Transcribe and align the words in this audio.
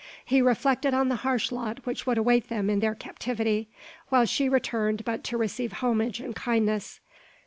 He 0.25 0.41
reflected 0.41 0.95
on 0.95 1.09
the 1.09 1.17
harsh 1.17 1.51
lot 1.51 1.85
which 1.85 2.07
would 2.07 2.17
await 2.17 2.47
them 2.49 2.71
in 2.71 2.79
their 2.79 2.95
captivity, 2.95 3.69
while 4.09 4.25
she 4.25 4.49
returned 4.49 5.05
but 5.05 5.23
to 5.25 5.37
receive 5.37 5.73
homage 5.73 6.19
and 6.19 6.35
kindness. 6.35 6.99